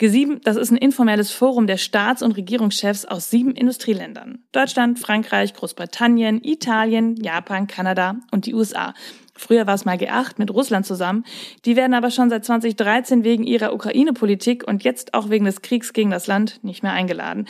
G7, 0.00 0.40
das 0.44 0.56
ist 0.56 0.70
ein 0.70 0.76
informelles 0.76 1.30
Forum 1.30 1.66
der 1.66 1.78
Staats- 1.78 2.22
und 2.22 2.36
Regierungschefs 2.36 3.04
aus 3.04 3.30
sieben 3.30 3.52
Industrieländern. 3.52 4.44
Deutschland, 4.52 4.98
Frankreich, 4.98 5.54
Großbritannien, 5.54 6.42
Italien, 6.42 7.16
Japan, 7.16 7.66
Kanada 7.66 8.16
und 8.30 8.46
die 8.46 8.54
USA. 8.54 8.94
Früher 9.36 9.66
war 9.66 9.74
es 9.74 9.84
mal 9.84 9.96
G8 9.96 10.34
mit 10.38 10.50
Russland 10.50 10.86
zusammen. 10.86 11.24
Die 11.64 11.76
werden 11.76 11.94
aber 11.94 12.10
schon 12.10 12.30
seit 12.30 12.44
2013 12.44 13.24
wegen 13.24 13.44
ihrer 13.44 13.72
Ukraine-Politik 13.72 14.66
und 14.66 14.84
jetzt 14.84 15.14
auch 15.14 15.30
wegen 15.30 15.44
des 15.44 15.62
Kriegs 15.62 15.92
gegen 15.92 16.10
das 16.10 16.26
Land 16.26 16.60
nicht 16.62 16.82
mehr 16.82 16.92
eingeladen. 16.92 17.46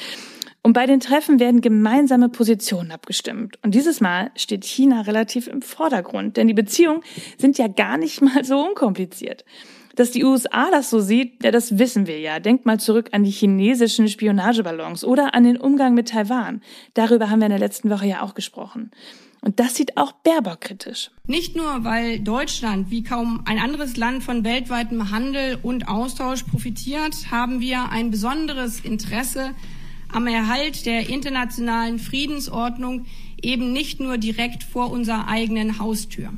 Und 0.66 0.72
bei 0.72 0.86
den 0.86 0.98
Treffen 0.98 1.38
werden 1.38 1.60
gemeinsame 1.60 2.28
Positionen 2.28 2.90
abgestimmt. 2.90 3.56
Und 3.62 3.76
dieses 3.76 4.00
Mal 4.00 4.32
steht 4.34 4.64
China 4.64 5.02
relativ 5.02 5.46
im 5.46 5.62
Vordergrund, 5.62 6.36
denn 6.36 6.48
die 6.48 6.54
Beziehungen 6.54 7.02
sind 7.38 7.56
ja 7.56 7.68
gar 7.68 7.98
nicht 7.98 8.20
mal 8.20 8.44
so 8.44 8.66
unkompliziert. 8.66 9.44
Dass 9.94 10.10
die 10.10 10.24
USA 10.24 10.68
das 10.72 10.90
so 10.90 10.98
sieht, 10.98 11.44
ja, 11.44 11.52
das 11.52 11.78
wissen 11.78 12.08
wir 12.08 12.18
ja. 12.18 12.40
Denkt 12.40 12.66
mal 12.66 12.80
zurück 12.80 13.10
an 13.12 13.22
die 13.22 13.30
chinesischen 13.30 14.08
Spionageballons 14.08 15.04
oder 15.04 15.34
an 15.34 15.44
den 15.44 15.56
Umgang 15.56 15.94
mit 15.94 16.08
Taiwan. 16.08 16.60
Darüber 16.94 17.30
haben 17.30 17.38
wir 17.38 17.46
in 17.46 17.50
der 17.50 17.60
letzten 17.60 17.88
Woche 17.88 18.08
ja 18.08 18.22
auch 18.22 18.34
gesprochen. 18.34 18.90
Und 19.40 19.60
das 19.60 19.74
sieht 19.76 19.96
auch 19.96 20.12
Baerbock 20.12 20.60
kritisch. 20.62 21.10
Nicht 21.26 21.56
nur, 21.56 21.84
weil 21.84 22.20
Deutschland 22.20 22.90
wie 22.90 23.02
kaum 23.02 23.42
ein 23.44 23.58
anderes 23.58 23.96
Land 23.96 24.24
von 24.24 24.44
weltweitem 24.44 25.10
Handel 25.10 25.58
und 25.62 25.88
Austausch 25.88 26.42
profitiert, 26.42 27.30
haben 27.30 27.60
wir 27.60 27.90
ein 27.90 28.10
besonderes 28.10 28.80
Interesse 28.80 29.52
am 30.12 30.26
Erhalt 30.26 30.86
der 30.86 31.08
internationalen 31.08 31.98
Friedensordnung 31.98 33.06
eben 33.42 33.72
nicht 33.72 34.00
nur 34.00 34.18
direkt 34.18 34.62
vor 34.62 34.90
unserer 34.90 35.28
eigenen 35.28 35.78
Haustür. 35.78 36.32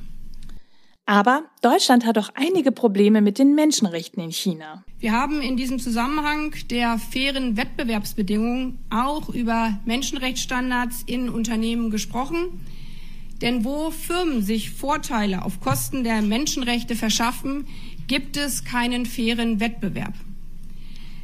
Aber 1.06 1.44
Deutschland 1.62 2.04
hat 2.04 2.18
auch 2.18 2.28
einige 2.34 2.70
Probleme 2.70 3.22
mit 3.22 3.38
den 3.38 3.54
Menschenrechten 3.54 4.22
in 4.22 4.30
China. 4.30 4.84
Wir 4.98 5.12
haben 5.12 5.40
in 5.40 5.56
diesem 5.56 5.78
Zusammenhang 5.78 6.54
der 6.68 6.98
fairen 6.98 7.56
Wettbewerbsbedingungen 7.56 8.78
auch 8.90 9.30
über 9.30 9.78
Menschenrechtsstandards 9.86 11.04
in 11.06 11.30
Unternehmen 11.30 11.90
gesprochen. 11.90 12.60
Denn 13.40 13.64
wo 13.64 13.90
Firmen 13.90 14.42
sich 14.42 14.70
Vorteile 14.70 15.44
auf 15.44 15.60
Kosten 15.60 16.02
der 16.04 16.22
Menschenrechte 16.22 16.96
verschaffen, 16.96 17.66
gibt 18.08 18.36
es 18.36 18.64
keinen 18.64 19.06
fairen 19.06 19.60
Wettbewerb. 19.60 20.14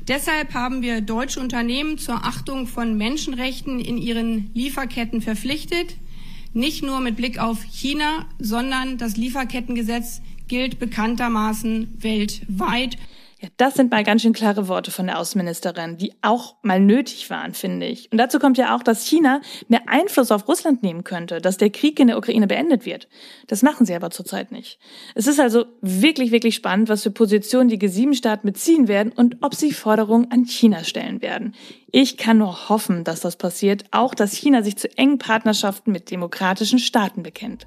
Deshalb 0.07 0.53
haben 0.53 0.83
wir 0.83 1.01
deutsche 1.01 1.41
Unternehmen 1.41 1.97
zur 1.97 2.25
Achtung 2.25 2.67
von 2.67 2.97
Menschenrechten 2.97 3.81
in 3.81 3.97
ihren 3.97 4.51
Lieferketten 4.53 5.23
verpflichtet. 5.23 5.97
nicht 6.57 6.85
nur 6.85 7.01
mit 7.01 7.17
Blick 7.17 7.39
auf 7.39 7.65
China, 7.65 8.27
sondern 8.39 8.97
das 8.97 9.17
Lieferkettengesetz 9.17 10.23
gilt 10.47 10.79
bekanntermaßen 10.79 11.95
weltweit. 11.99 12.97
Das 13.57 13.75
sind 13.75 13.91
mal 13.91 14.05
ganz 14.05 14.23
schön 14.23 14.33
klare 14.33 14.69
Worte 14.69 14.91
von 14.91 15.07
der 15.07 15.19
Außenministerin, 15.19 15.97
die 15.97 16.13
auch 16.23 16.57
mal 16.63 16.81
nötig 16.81 17.31
waren, 17.31 17.55
finde 17.55 17.87
ich. 17.87 18.11
Und 18.13 18.19
dazu 18.19 18.39
kommt 18.39 18.59
ja 18.59 18.77
auch, 18.77 18.83
dass 18.83 19.07
China 19.07 19.41
mehr 19.69 19.83
Einfluss 19.87 20.31
auf 20.31 20.49
Russland 20.49 20.83
nehmen 20.83 21.05
könnte, 21.05 21.41
dass 21.41 21.57
der 21.57 21.71
Krieg 21.71 21.99
in 22.01 22.09
der 22.09 22.19
Ukraine 22.19 22.47
beendet 22.47 22.87
wird. 22.87 23.09
Das 23.47 23.63
machen 23.63 23.87
sie 23.87 23.95
aber 23.95 24.11
zurzeit 24.11 24.53
nicht. 24.53 24.79
Es 25.15 25.27
ist 25.27 25.41
also 25.41 25.67
wirklich, 25.81 26.31
wirklich 26.31 26.55
spannend, 26.55 26.89
was 26.89 27.03
für 27.03 27.11
Positionen 27.11 27.69
die 27.69 27.79
G7-Staaten 27.79 28.47
beziehen 28.47 28.89
werden 28.89 29.13
und 29.13 29.39
ob 29.43 29.55
sie 29.55 29.73
Forderungen 29.73 30.31
an 30.31 30.45
China 30.45 30.85
stellen 30.85 31.23
werden. 31.23 31.55
Ich 31.91 32.17
kann 32.17 32.39
nur 32.39 32.69
hoffen, 32.69 33.05
dass 33.05 33.21
das 33.21 33.37
passiert, 33.37 33.85
auch 33.91 34.15
dass 34.15 34.33
China 34.33 34.63
sich 34.63 34.77
zu 34.77 34.89
engen 34.97 35.19
Partnerschaften 35.19 35.93
mit 35.93 36.11
demokratischen 36.11 36.79
Staaten 36.79 37.23
bekennt. 37.23 37.67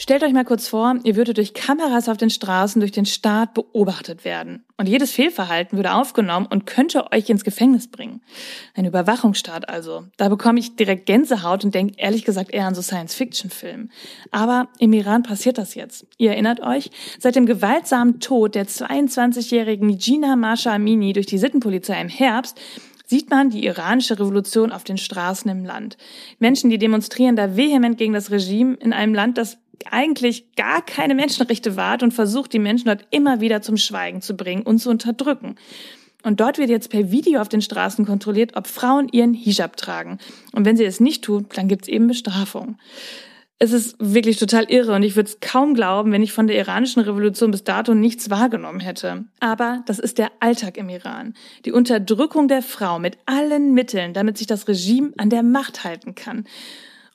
Stellt 0.00 0.22
euch 0.22 0.32
mal 0.32 0.44
kurz 0.44 0.68
vor, 0.68 0.94
ihr 1.02 1.16
würdet 1.16 1.38
durch 1.38 1.54
Kameras 1.54 2.08
auf 2.08 2.16
den 2.16 2.30
Straßen 2.30 2.78
durch 2.78 2.92
den 2.92 3.04
Staat 3.04 3.52
beobachtet 3.52 4.24
werden. 4.24 4.64
Und 4.76 4.88
jedes 4.88 5.10
Fehlverhalten 5.10 5.76
würde 5.76 5.92
aufgenommen 5.92 6.46
und 6.48 6.66
könnte 6.66 7.10
euch 7.10 7.28
ins 7.28 7.42
Gefängnis 7.42 7.88
bringen. 7.88 8.20
Ein 8.76 8.84
Überwachungsstaat 8.84 9.68
also. 9.68 10.04
Da 10.16 10.28
bekomme 10.28 10.60
ich 10.60 10.76
direkt 10.76 11.06
Gänsehaut 11.06 11.64
und 11.64 11.74
denke 11.74 11.94
ehrlich 11.96 12.24
gesagt 12.24 12.52
eher 12.52 12.68
an 12.68 12.76
so 12.76 12.80
Science-Fiction-Filme. 12.80 13.88
Aber 14.30 14.68
im 14.78 14.92
Iran 14.92 15.24
passiert 15.24 15.58
das 15.58 15.74
jetzt. 15.74 16.06
Ihr 16.16 16.30
erinnert 16.30 16.60
euch? 16.60 16.92
Seit 17.18 17.34
dem 17.34 17.46
gewaltsamen 17.46 18.20
Tod 18.20 18.54
der 18.54 18.68
22-jährigen 18.68 19.98
Gina 19.98 20.36
Masha 20.36 20.72
Amini 20.72 21.12
durch 21.12 21.26
die 21.26 21.38
Sittenpolizei 21.38 22.00
im 22.00 22.08
Herbst 22.08 22.60
sieht 23.04 23.30
man 23.30 23.50
die 23.50 23.64
iranische 23.64 24.20
Revolution 24.20 24.70
auf 24.70 24.84
den 24.84 24.98
Straßen 24.98 25.50
im 25.50 25.64
Land. 25.64 25.96
Menschen, 26.38 26.70
die 26.70 26.78
demonstrieren 26.78 27.34
da 27.34 27.56
vehement 27.56 27.98
gegen 27.98 28.12
das 28.12 28.30
Regime 28.30 28.74
in 28.74 28.92
einem 28.92 29.14
Land, 29.14 29.38
das 29.38 29.58
eigentlich 29.90 30.54
gar 30.56 30.82
keine 30.84 31.14
Menschenrechte 31.14 31.76
wahrt 31.76 32.02
und 32.02 32.12
versucht, 32.12 32.52
die 32.52 32.58
Menschen 32.58 32.86
dort 32.86 33.06
immer 33.10 33.40
wieder 33.40 33.62
zum 33.62 33.76
Schweigen 33.76 34.22
zu 34.22 34.36
bringen 34.36 34.62
und 34.62 34.78
zu 34.78 34.90
unterdrücken. 34.90 35.56
Und 36.22 36.40
dort 36.40 36.58
wird 36.58 36.68
jetzt 36.68 36.90
per 36.90 37.10
Video 37.10 37.40
auf 37.40 37.48
den 37.48 37.62
Straßen 37.62 38.04
kontrolliert, 38.04 38.56
ob 38.56 38.66
Frauen 38.66 39.08
ihren 39.08 39.34
Hijab 39.34 39.76
tragen. 39.76 40.18
Und 40.52 40.64
wenn 40.64 40.76
sie 40.76 40.84
es 40.84 41.00
nicht 41.00 41.24
tun, 41.24 41.46
dann 41.54 41.68
gibt 41.68 41.82
es 41.82 41.88
eben 41.88 42.08
Bestrafung. 42.08 42.76
Es 43.60 43.72
ist 43.72 43.96
wirklich 43.98 44.36
total 44.36 44.70
irre 44.70 44.94
und 44.94 45.02
ich 45.02 45.16
würde 45.16 45.30
es 45.30 45.40
kaum 45.40 45.74
glauben, 45.74 46.12
wenn 46.12 46.22
ich 46.22 46.32
von 46.32 46.46
der 46.46 46.56
iranischen 46.56 47.02
Revolution 47.02 47.50
bis 47.50 47.64
dato 47.64 47.92
nichts 47.92 48.30
wahrgenommen 48.30 48.78
hätte. 48.78 49.24
Aber 49.40 49.82
das 49.86 49.98
ist 49.98 50.18
der 50.18 50.30
Alltag 50.38 50.76
im 50.76 50.88
Iran. 50.88 51.34
Die 51.64 51.72
Unterdrückung 51.72 52.46
der 52.46 52.62
Frau 52.62 53.00
mit 53.00 53.18
allen 53.26 53.74
Mitteln, 53.74 54.12
damit 54.12 54.38
sich 54.38 54.46
das 54.46 54.68
Regime 54.68 55.12
an 55.16 55.28
der 55.28 55.42
Macht 55.42 55.82
halten 55.82 56.14
kann. 56.14 56.44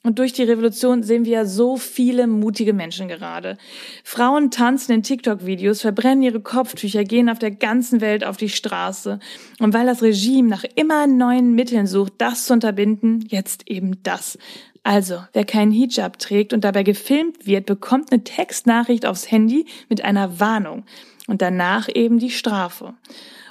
Und 0.05 0.19
durch 0.19 0.33
die 0.33 0.43
Revolution 0.43 1.01
sehen 1.01 1.23
wir 1.23 1.31
ja 1.31 1.45
so 1.45 1.77
viele 1.77 2.27
mutige 2.27 2.73
Menschen 2.73 3.07
gerade. 3.07 3.57
Frauen 4.03 4.51
tanzen 4.51 4.91
in 4.91 5.01
TikTok-Videos, 5.01 5.79
verbrennen 5.79 6.23
ihre 6.23 6.41
Kopftücher, 6.41 7.05
gehen 7.05 7.29
auf 7.29 7.39
der 7.39 7.51
ganzen 7.51 8.01
Welt 8.01 8.25
auf 8.25 8.35
die 8.35 8.49
Straße. 8.49 9.19
Und 9.59 9.73
weil 9.73 9.85
das 9.85 10.01
Regime 10.01 10.49
nach 10.49 10.65
immer 10.75 11.07
neuen 11.07 11.55
Mitteln 11.55 11.87
sucht, 11.87 12.13
das 12.17 12.45
zu 12.45 12.53
unterbinden, 12.53 13.25
jetzt 13.29 13.69
eben 13.69 14.03
das. 14.03 14.37
Also, 14.83 15.23
wer 15.31 15.45
keinen 15.45 15.71
Hijab 15.71 16.19
trägt 16.19 16.51
und 16.51 16.65
dabei 16.65 16.83
gefilmt 16.83 17.47
wird, 17.47 17.65
bekommt 17.65 18.11
eine 18.11 18.25
Textnachricht 18.25 19.05
aufs 19.05 19.31
Handy 19.31 19.65
mit 19.87 20.03
einer 20.03 20.41
Warnung. 20.41 20.83
Und 21.27 21.41
danach 21.41 21.87
eben 21.87 22.19
die 22.19 22.31
Strafe. 22.31 22.93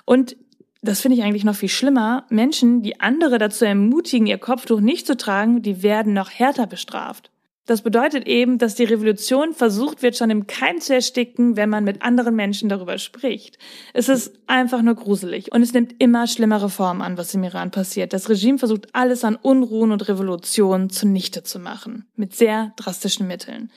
Und 0.04 0.36
das 0.82 1.00
finde 1.00 1.16
ich 1.16 1.24
eigentlich 1.24 1.44
noch 1.44 1.54
viel 1.54 1.68
schlimmer, 1.68 2.26
Menschen, 2.28 2.82
die 2.82 3.00
andere 3.00 3.38
dazu 3.38 3.64
ermutigen, 3.64 4.26
ihr 4.26 4.38
Kopftuch 4.38 4.80
nicht 4.80 5.06
zu 5.06 5.16
tragen, 5.16 5.62
die 5.62 5.82
werden 5.82 6.12
noch 6.12 6.30
härter 6.30 6.66
bestraft. 6.66 7.30
Das 7.66 7.82
bedeutet 7.82 8.26
eben, 8.26 8.58
dass 8.58 8.74
die 8.74 8.82
Revolution 8.82 9.54
versucht 9.54 10.02
wird, 10.02 10.16
schon 10.16 10.30
im 10.30 10.48
Keim 10.48 10.80
zu 10.80 10.94
ersticken, 10.94 11.56
wenn 11.56 11.70
man 11.70 11.84
mit 11.84 12.02
anderen 12.02 12.34
Menschen 12.34 12.68
darüber 12.68 12.98
spricht. 12.98 13.56
Es 13.94 14.08
ist 14.08 14.36
einfach 14.48 14.82
nur 14.82 14.96
gruselig 14.96 15.52
und 15.52 15.62
es 15.62 15.72
nimmt 15.72 15.94
immer 16.00 16.26
schlimmere 16.26 16.68
Formen 16.68 17.02
an, 17.02 17.16
was 17.16 17.32
im 17.34 17.44
Iran 17.44 17.70
passiert. 17.70 18.12
Das 18.12 18.28
Regime 18.28 18.58
versucht 18.58 18.88
alles 18.94 19.22
an 19.22 19.36
Unruhen 19.36 19.92
und 19.92 20.08
Revolutionen 20.08 20.90
zunichte 20.90 21.44
zu 21.44 21.60
machen. 21.60 22.06
Mit 22.16 22.34
sehr 22.34 22.72
drastischen 22.74 23.28
Mitteln. 23.28 23.70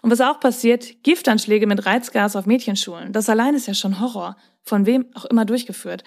Und 0.00 0.10
was 0.10 0.22
auch 0.22 0.40
passiert, 0.40 1.02
Giftanschläge 1.02 1.66
mit 1.66 1.84
Reizgas 1.84 2.36
auf 2.36 2.46
Mädchenschulen. 2.46 3.12
Das 3.12 3.28
allein 3.28 3.54
ist 3.54 3.66
ja 3.66 3.74
schon 3.74 4.00
Horror 4.00 4.36
von 4.66 4.84
wem 4.84 5.06
auch 5.14 5.24
immer 5.24 5.44
durchgeführt. 5.44 6.02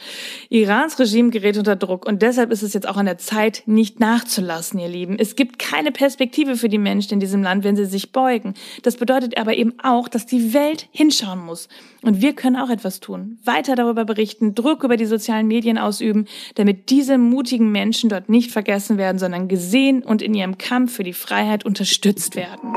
Irans 0.50 1.00
Regime 1.00 1.30
gerät 1.30 1.58
unter 1.58 1.78
Druck 1.78 2.06
und 2.06 2.22
deshalb 2.22 2.52
ist 2.52 2.62
es 2.62 2.74
jetzt 2.74 2.88
auch 2.88 2.98
an 2.98 3.06
der 3.06 3.18
Zeit, 3.18 3.64
nicht 3.66 4.00
nachzulassen, 4.02 4.80
ihr 4.80 4.90
Lieben. 4.90 5.18
Es 5.18 5.36
gibt 5.36 5.58
keine 5.58 5.92
Perspektive 5.92 6.58
für 6.58 6.68
die 6.68 6.78
Menschen 6.78 7.14
in 7.14 7.20
diesem 7.22 7.42
Land, 7.42 7.64
wenn 7.64 7.78
sie 7.78 7.86
sich 7.86 8.12
beugen. 8.12 8.54
Das 8.84 8.98
bedeutet 8.98 9.38
aber 9.38 9.56
eben 9.56 9.74
auch, 9.82 10.10
dass 10.10 10.26
die 10.26 10.54
Welt 10.54 10.88
hinschauen 10.92 11.40
muss. 11.40 11.70
Und 12.02 12.22
wir 12.22 12.34
können 12.34 12.58
auch 12.58 12.70
etwas 12.70 13.00
tun. 13.00 13.40
Weiter 13.44 13.76
darüber 13.76 14.04
berichten, 14.04 14.56
Druck 14.56 14.84
über 14.84 14.98
die 14.98 15.06
sozialen 15.06 15.48
Medien 15.48 15.78
ausüben, 15.78 16.26
damit 16.56 16.90
diese 16.90 17.18
mutigen 17.18 17.72
Menschen 17.72 18.10
dort 18.10 18.28
nicht 18.28 18.52
vergessen 18.52 18.98
werden, 18.98 19.20
sondern 19.20 19.48
gesehen 19.48 20.04
und 20.04 20.22
in 20.22 20.34
ihrem 20.34 20.58
Kampf 20.58 20.94
für 20.94 21.04
die 21.04 21.14
Freiheit 21.14 21.66
unterstützt 21.66 22.36
werden 22.36 22.74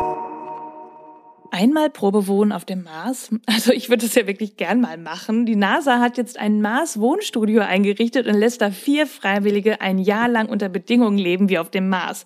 einmal 1.52 1.90
Probewohnen 1.90 2.52
auf 2.52 2.64
dem 2.64 2.82
Mars. 2.82 3.30
Also 3.46 3.72
ich 3.72 3.90
würde 3.90 4.06
es 4.06 4.14
ja 4.14 4.26
wirklich 4.26 4.56
gern 4.56 4.80
mal 4.80 4.96
machen. 4.96 5.46
Die 5.46 5.56
NASA 5.56 6.00
hat 6.00 6.16
jetzt 6.16 6.38
ein 6.38 6.62
Mars-Wohnstudio 6.62 7.60
eingerichtet 7.60 8.26
und 8.26 8.34
lässt 8.34 8.62
da 8.62 8.70
vier 8.70 9.06
Freiwillige 9.06 9.80
ein 9.80 9.98
Jahr 9.98 10.26
lang 10.26 10.48
unter 10.48 10.68
Bedingungen 10.68 11.18
leben 11.18 11.48
wie 11.48 11.58
auf 11.58 11.70
dem 11.70 11.88
Mars. 11.88 12.24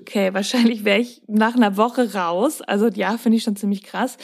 Okay, 0.00 0.32
wahrscheinlich 0.32 0.84
wäre 0.84 1.00
ich 1.00 1.22
nach 1.26 1.54
einer 1.54 1.76
Woche 1.76 2.14
raus. 2.14 2.62
Also 2.62 2.88
ja, 2.88 3.18
finde 3.18 3.36
ich 3.36 3.44
schon 3.44 3.56
ziemlich 3.56 3.82
krass. 3.82 4.16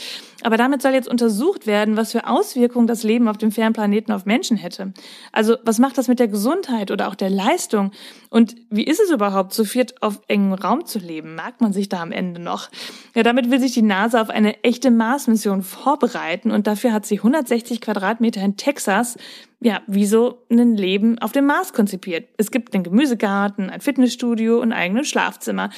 Aber 0.43 0.57
damit 0.57 0.83
soll 0.83 0.93
jetzt 0.93 1.09
untersucht 1.09 1.67
werden, 1.67 1.97
was 1.97 2.13
für 2.13 2.27
Auswirkungen 2.27 2.87
das 2.87 3.03
Leben 3.03 3.29
auf 3.29 3.39
dem 3.39 3.53
fernen 3.53 3.75
Planeten 3.75 4.13
auf 4.13 4.25
Menschen 4.25 4.57
hätte. 4.57 4.93
Also 5.33 5.57
was 5.65 5.79
macht 5.79 5.99
das 5.99 6.09
mit 6.09 6.19
der 6.19 6.29
Gesundheit 6.29 6.91
oder 6.91 7.09
auch 7.09 7.15
der 7.15 7.31
Leistung? 7.31 7.93
Und 8.31 8.55
wie 8.71 8.85
ist 8.85 9.01
es 9.01 9.11
überhaupt, 9.11 9.53
zu 9.53 9.65
viert 9.65 10.03
auf 10.03 10.21
engem 10.29 10.55
Raum 10.55 10.87
zu 10.87 11.01
leben? 11.01 11.35
Mag 11.35 11.61
man 11.61 11.73
sich 11.73 11.89
da 11.89 12.01
am 12.01 12.13
Ende 12.13 12.41
noch? 12.41 12.71
Ja, 13.15 13.25
damit 13.25 13.51
will 13.51 13.61
sich 13.61 13.73
die 13.73 13.83
NASA 13.83 14.23
auf 14.23 14.31
eine 14.31 14.63
echte 14.63 14.91
Mars-Mission 14.91 15.63
vorbereiten 15.63 16.53
und 16.53 16.67
dafür 16.67 16.93
hat 16.93 17.07
sie 17.07 17.19
160 17.19 17.81
Quadratmeter 17.81 18.41
in 18.41 18.57
Texas 18.57 19.17
ja, 19.63 19.83
wie 19.87 20.07
so 20.07 20.39
ein 20.51 20.75
Leben 20.75 21.19
auf 21.19 21.33
dem 21.33 21.45
Mars 21.45 21.75
konzipiert. 21.75 22.29
Es 22.39 22.51
gibt 22.51 22.73
einen 22.75 22.83
Gemüsegarten, 22.83 23.69
ein 23.69 23.83
Fitnessstudio 23.83 24.59
und 24.59 24.73
ein 24.73 24.79
eigenes 24.79 25.09
Schlafzimmer. 25.09 25.69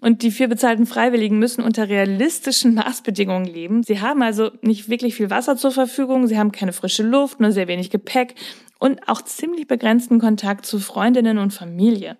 Und 0.00 0.22
die 0.22 0.30
vier 0.30 0.46
bezahlten 0.46 0.86
Freiwilligen 0.86 1.40
müssen 1.40 1.64
unter 1.64 1.88
realistischen 1.88 2.74
Maßbedingungen 2.74 3.46
leben. 3.46 3.82
Sie 3.82 4.00
haben 4.00 4.22
also 4.22 4.52
nicht 4.62 4.88
wirklich 4.88 5.16
viel 5.16 5.30
Wasser 5.30 5.56
zur 5.56 5.72
Verfügung, 5.72 6.28
sie 6.28 6.38
haben 6.38 6.52
keine 6.52 6.72
frische 6.72 7.02
Luft, 7.02 7.40
nur 7.40 7.50
sehr 7.50 7.66
wenig 7.66 7.90
Gepäck 7.90 8.36
und 8.82 9.08
auch 9.08 9.22
ziemlich 9.22 9.68
begrenzten 9.68 10.18
Kontakt 10.18 10.66
zu 10.66 10.80
Freundinnen 10.80 11.38
und 11.38 11.52
Familie. 11.52 12.16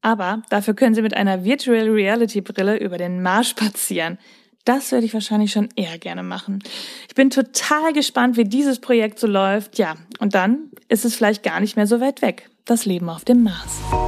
Aber 0.00 0.42
dafür 0.48 0.72
können 0.72 0.94
sie 0.94 1.02
mit 1.02 1.12
einer 1.14 1.44
Virtual 1.44 1.90
Reality 1.90 2.40
Brille 2.40 2.78
über 2.78 2.96
den 2.96 3.20
Mars 3.20 3.50
spazieren. 3.50 4.16
Das 4.64 4.92
würde 4.92 5.04
ich 5.04 5.12
wahrscheinlich 5.12 5.52
schon 5.52 5.68
eher 5.76 5.98
gerne 5.98 6.22
machen. 6.22 6.62
Ich 7.06 7.14
bin 7.14 7.28
total 7.28 7.92
gespannt, 7.92 8.38
wie 8.38 8.44
dieses 8.44 8.78
Projekt 8.78 9.18
so 9.18 9.26
läuft. 9.26 9.76
Ja, 9.76 9.96
und 10.18 10.34
dann 10.34 10.70
ist 10.88 11.04
es 11.04 11.14
vielleicht 11.14 11.42
gar 11.42 11.60
nicht 11.60 11.76
mehr 11.76 11.86
so 11.86 12.00
weit 12.00 12.22
weg. 12.22 12.48
Das 12.64 12.86
Leben 12.86 13.10
auf 13.10 13.26
dem 13.26 13.42
Mars. 13.42 14.05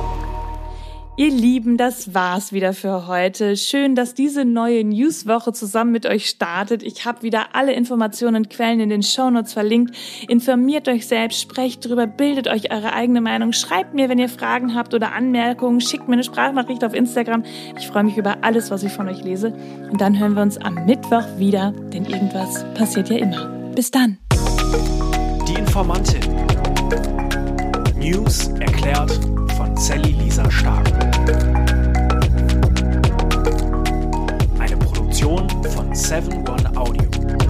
Ihr 1.18 1.32
Lieben, 1.32 1.76
das 1.76 2.14
war's 2.14 2.52
wieder 2.52 2.72
für 2.72 3.08
heute. 3.08 3.56
Schön, 3.56 3.96
dass 3.96 4.14
diese 4.14 4.44
neue 4.44 4.84
Newswoche 4.84 5.52
zusammen 5.52 5.90
mit 5.90 6.06
euch 6.06 6.28
startet. 6.28 6.84
Ich 6.84 7.06
habe 7.06 7.22
wieder 7.22 7.56
alle 7.56 7.72
Informationen 7.72 8.36
und 8.36 8.50
Quellen 8.50 8.78
in 8.78 8.88
den 8.88 9.02
Shownotes 9.02 9.52
verlinkt. 9.52 9.96
Informiert 10.28 10.86
euch 10.86 11.08
selbst, 11.08 11.40
sprecht 11.40 11.84
drüber, 11.84 12.06
bildet 12.06 12.46
euch 12.46 12.70
eure 12.70 12.92
eigene 12.92 13.20
Meinung. 13.20 13.52
Schreibt 13.52 13.94
mir, 13.94 14.08
wenn 14.08 14.20
ihr 14.20 14.28
Fragen 14.28 14.76
habt 14.76 14.94
oder 14.94 15.12
Anmerkungen. 15.12 15.80
Schickt 15.80 16.06
mir 16.06 16.14
eine 16.14 16.22
Sprachnachricht 16.22 16.84
auf 16.84 16.94
Instagram. 16.94 17.42
Ich 17.76 17.88
freue 17.88 18.04
mich 18.04 18.16
über 18.16 18.36
alles, 18.42 18.70
was 18.70 18.84
ich 18.84 18.92
von 18.92 19.08
euch 19.08 19.24
lese. 19.24 19.52
Und 19.90 20.00
dann 20.00 20.16
hören 20.20 20.36
wir 20.36 20.42
uns 20.42 20.56
am 20.56 20.86
Mittwoch 20.86 21.24
wieder, 21.36 21.72
denn 21.92 22.04
irgendwas 22.04 22.64
passiert 22.74 23.10
ja 23.10 23.16
immer. 23.16 23.72
Bis 23.74 23.90
dann. 23.90 24.18
Die 25.48 25.54
Informantin. 25.54 26.22
News 27.98 28.46
erklärt 28.60 29.18
von 29.58 29.76
Sally 29.76 30.12
Lisa 30.12 30.48
Stark. 30.52 31.07
Seven 35.98 36.44
One 36.44 36.64
Audio. 36.76 37.47